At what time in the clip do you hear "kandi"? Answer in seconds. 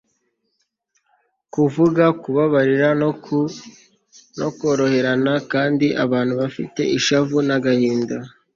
5.51-5.87